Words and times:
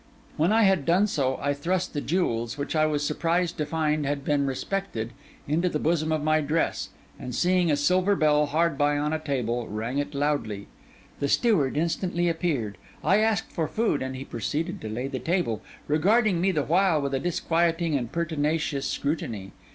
When 0.35 0.51
I 0.51 0.63
had 0.63 0.83
done 0.83 1.05
so, 1.05 1.37
I 1.43 1.53
thrust 1.53 1.93
the 1.93 2.01
jewels, 2.01 2.57
which 2.57 2.75
I 2.75 2.87
was 2.87 3.05
surprised 3.05 3.55
to 3.59 3.67
find 3.67 4.03
had 4.03 4.25
been 4.25 4.47
respected, 4.47 5.11
into 5.47 5.69
the 5.69 5.77
bosom 5.77 6.11
of 6.11 6.23
my 6.23 6.41
dress; 6.41 6.89
and 7.19 7.35
seeing 7.35 7.69
a 7.69 7.75
silver 7.75 8.15
bell 8.15 8.47
hard 8.47 8.79
by 8.79 8.95
upon 8.95 9.13
a 9.13 9.19
table, 9.19 9.67
rang 9.67 9.99
it 9.99 10.15
loudly. 10.15 10.65
The 11.19 11.27
steward 11.29 11.77
instantly 11.77 12.29
appeared; 12.29 12.79
I 13.03 13.17
asked 13.19 13.51
for 13.51 13.67
food; 13.67 14.01
and 14.01 14.15
he 14.15 14.25
proceeded 14.25 14.81
to 14.81 14.89
lay 14.89 15.07
the 15.07 15.19
table, 15.19 15.61
regarding 15.87 16.41
me 16.41 16.51
the 16.51 16.63
while 16.63 16.99
with 16.99 17.13
a 17.13 17.19
disquieting 17.19 17.95
and 17.95 18.11
pertinacious 18.11 18.87
scrutiny. 18.87 19.51